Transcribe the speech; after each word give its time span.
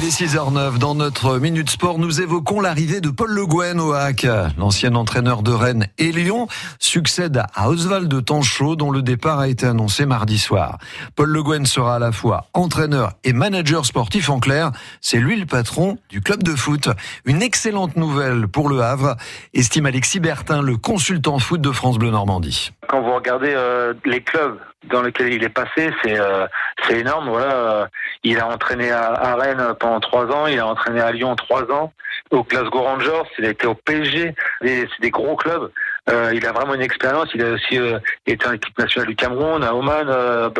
Il 0.00 0.04
est 0.04 0.16
6h09. 0.16 0.78
Dans 0.78 0.94
notre 0.94 1.40
Minute 1.40 1.70
Sport, 1.70 1.98
nous 1.98 2.20
évoquons 2.20 2.60
l'arrivée 2.60 3.00
de 3.00 3.10
Paul 3.10 3.32
Le 3.32 3.44
Guen 3.46 3.80
au 3.80 3.94
HAC. 3.94 4.28
L'ancien 4.56 4.94
entraîneur 4.94 5.42
de 5.42 5.50
Rennes 5.50 5.88
et 5.98 6.12
Lyon 6.12 6.46
succède 6.78 7.42
à 7.52 7.68
Oswald 7.68 8.24
Tanchot, 8.24 8.76
dont 8.76 8.92
le 8.92 9.02
départ 9.02 9.40
a 9.40 9.48
été 9.48 9.66
annoncé 9.66 10.06
mardi 10.06 10.38
soir. 10.38 10.78
Paul 11.16 11.30
Le 11.30 11.42
Guen 11.42 11.66
sera 11.66 11.96
à 11.96 11.98
la 11.98 12.12
fois 12.12 12.46
entraîneur 12.54 13.14
et 13.24 13.32
manager 13.32 13.84
sportif 13.84 14.30
en 14.30 14.38
clair. 14.38 14.70
C'est 15.00 15.18
lui 15.18 15.34
le 15.34 15.46
patron 15.46 15.98
du 16.10 16.20
club 16.20 16.44
de 16.44 16.54
foot. 16.54 16.90
Une 17.24 17.42
excellente 17.42 17.96
nouvelle 17.96 18.46
pour 18.46 18.68
le 18.68 18.80
Havre, 18.80 19.16
estime 19.52 19.86
Alexis 19.86 20.20
Bertin, 20.20 20.62
le 20.62 20.76
consultant 20.76 21.40
foot 21.40 21.60
de 21.60 21.72
France 21.72 21.98
Bleu 21.98 22.10
Normandie. 22.10 22.70
Quand 22.88 23.02
vous 23.02 23.14
regardez 23.14 23.52
euh, 23.54 23.92
les 24.06 24.22
clubs 24.22 24.58
dans 24.84 25.02
lesquels 25.02 25.34
il 25.34 25.44
est 25.44 25.50
passé, 25.50 25.92
c'est 26.02 26.18
euh, 26.18 26.46
énorme. 26.88 27.28
Voilà, 27.28 27.52
euh, 27.52 27.86
il 28.24 28.40
a 28.40 28.48
entraîné 28.48 28.90
à, 28.90 29.36
Rennes 29.36 29.74
pendant 29.78 30.00
trois 30.00 30.24
ans, 30.24 30.46
il 30.46 30.58
a 30.58 30.66
entraîné 30.66 31.02
à 31.02 31.12
Lyon 31.12 31.36
trois 31.36 31.70
ans, 31.70 31.92
au 32.30 32.42
Glasgow 32.44 32.80
Rangers, 32.80 33.28
il 33.38 33.44
a 33.44 33.50
été 33.50 33.66
au 33.66 33.74
PSG. 33.74 34.34
C'est 34.62 34.88
des 35.00 35.10
gros 35.10 35.36
clubs. 35.36 35.70
Il 36.32 36.46
a 36.46 36.52
vraiment 36.52 36.74
une 36.74 36.80
expérience. 36.80 37.28
Il 37.34 37.44
a 37.44 37.50
aussi 37.52 37.78
été 38.26 38.46
en 38.46 38.52
équipe 38.52 38.78
nationale 38.78 39.08
du 39.08 39.16
Cameroun, 39.16 39.62
à 39.62 39.74
Oman, 39.74 40.50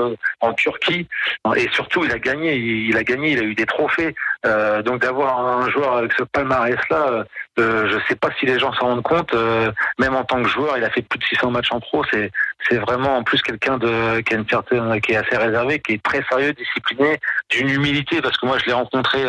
en 0.40 0.52
Turquie, 0.52 1.08
et 1.56 1.68
surtout 1.72 2.04
il 2.04 2.12
a 2.12 2.18
gagné. 2.18 2.56
Il, 2.56 2.96
a 2.96 3.02
gagné. 3.02 3.32
Il 3.32 3.38
a 3.38 3.42
eu 3.42 3.54
des 3.54 3.66
trophées. 3.66 4.14
Donc 4.44 5.02
d'avoir 5.02 5.40
un 5.40 5.68
joueur 5.70 5.96
avec 5.96 6.12
ce 6.12 6.22
palmarès-là, 6.22 7.24
je 7.56 7.94
ne 7.94 8.00
sais 8.08 8.14
pas 8.14 8.28
si 8.38 8.46
les 8.46 8.58
gens 8.58 8.72
s'en 8.74 8.86
rendent 8.86 9.02
compte. 9.02 9.34
même 9.98 10.14
en 10.14 10.24
tant 10.24 10.42
que 10.42 10.48
joueur, 10.48 10.76
il 10.78 10.84
a 10.84 10.90
fait 10.90 11.02
plus 11.02 11.18
de 11.18 11.24
600 11.24 11.50
matchs 11.50 11.72
en 11.72 11.80
pro. 11.80 12.04
C'est 12.10 12.30
c'est 12.68 12.78
vraiment 12.78 13.16
en 13.16 13.22
plus 13.22 13.40
quelqu'un 13.42 13.78
de 13.78 14.20
qui 14.20 14.34
a 14.34 14.36
une 14.36 14.48
certaine, 14.48 15.00
qui 15.00 15.12
est 15.12 15.16
assez 15.16 15.36
réservé, 15.36 15.80
qui 15.80 15.94
est 15.94 16.02
très 16.02 16.24
sérieux, 16.30 16.52
discipliné, 16.52 17.18
d'une 17.50 17.68
humilité. 17.68 18.20
Parce 18.20 18.36
que 18.36 18.46
moi, 18.46 18.58
je 18.58 18.66
l'ai 18.66 18.72
rencontré 18.72 19.24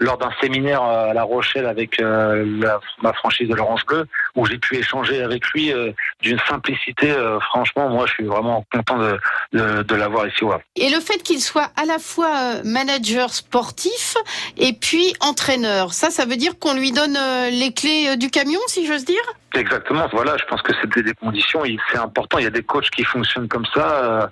lors 0.00 0.18
d'un 0.18 0.30
séminaire 0.40 0.82
à 0.82 1.12
La 1.12 1.22
Rochelle 1.22 1.66
avec 1.66 1.98
la, 1.98 2.80
ma 3.02 3.12
franchise 3.12 3.48
de 3.48 3.54
Laurence 3.54 3.84
Bleu, 3.86 4.06
où 4.34 4.46
j'ai 4.46 4.58
pu 4.58 4.76
échanger 4.76 5.22
avec 5.22 5.46
lui 5.48 5.72
euh, 5.72 5.92
d'une 6.22 6.38
simplicité. 6.48 7.10
Euh, 7.10 7.38
franchement, 7.40 7.88
moi, 7.88 8.06
je 8.06 8.14
suis 8.14 8.24
vraiment 8.24 8.64
content 8.72 8.98
de, 8.98 9.18
de, 9.52 9.82
de 9.82 9.94
l'avoir 9.94 10.26
ici 10.26 10.44
Et 10.76 10.90
le 10.90 11.00
fait 11.00 11.22
qu'il 11.22 11.40
soit 11.40 11.70
à 11.76 11.84
la 11.84 11.98
fois 11.98 12.30
euh, 12.36 12.62
manager 12.64 13.32
sportif 13.32 14.16
et 14.56 14.72
puis 14.72 15.12
entraîneur, 15.20 15.92
ça, 15.92 16.10
ça 16.10 16.24
veut 16.24 16.36
dire 16.36 16.58
qu'on 16.58 16.74
lui 16.74 16.92
donne 16.92 17.18
les 17.50 17.72
clés 17.72 18.16
du 18.16 18.30
camion, 18.30 18.60
si 18.68 18.86
j'ose 18.86 19.04
dire? 19.04 19.22
Exactement. 19.54 20.06
Voilà, 20.12 20.36
je 20.36 20.44
pense 20.44 20.60
que 20.62 20.72
c'était 20.80 21.02
des 21.02 21.14
conditions. 21.14 21.62
C'est 21.90 21.98
important. 21.98 22.38
Il 22.38 22.44
y 22.44 22.46
a 22.46 22.50
des 22.50 22.62
qui 22.90 23.04
fonctionnent 23.04 23.48
comme 23.48 23.66
ça 23.74 24.30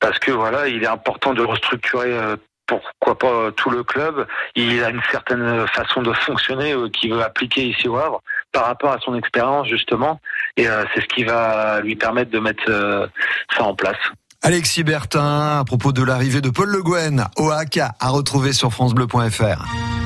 parce 0.00 0.18
que 0.18 0.30
voilà, 0.30 0.68
il 0.68 0.82
est 0.82 0.88
important 0.88 1.34
de 1.34 1.42
restructurer 1.42 2.36
pourquoi 2.68 3.18
pas 3.18 3.50
tout 3.56 3.70
le 3.70 3.82
club. 3.82 4.26
Il 4.54 4.84
a 4.84 4.90
une 4.90 5.02
certaine 5.10 5.66
façon 5.68 6.02
de 6.02 6.12
fonctionner 6.12 6.74
qu'il 6.92 7.12
veut 7.12 7.22
appliquer 7.22 7.66
ici 7.66 7.88
au 7.88 7.96
Havre 7.96 8.22
par 8.52 8.66
rapport 8.66 8.92
à 8.92 8.98
son 9.00 9.16
expérience 9.16 9.66
justement. 9.66 10.20
Et 10.56 10.68
euh, 10.68 10.84
c'est 10.94 11.00
ce 11.00 11.06
qui 11.06 11.24
va 11.24 11.80
lui 11.80 11.96
permettre 11.96 12.30
de 12.30 12.38
mettre 12.38 12.64
euh, 12.68 13.06
ça 13.56 13.64
en 13.64 13.74
place. 13.74 13.96
Alexis 14.42 14.84
Bertin, 14.84 15.58
à 15.58 15.64
propos 15.64 15.92
de 15.92 16.02
l'arrivée 16.02 16.40
de 16.40 16.50
Paul 16.50 16.68
Le 16.68 16.82
Guen 16.82 17.26
au 17.36 17.50
HAC, 17.50 17.78
à 17.78 18.08
retrouver 18.08 18.52
sur 18.52 18.72
francebleu.fr. 18.72 19.97